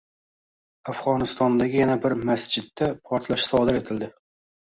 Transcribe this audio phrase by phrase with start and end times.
[0.93, 4.09] Afg‘onistondagi yana bir masjidda portlash sodir etildi